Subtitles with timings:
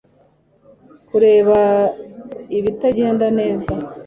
[1.07, 1.59] kureba
[2.57, 3.71] ibitagenda neza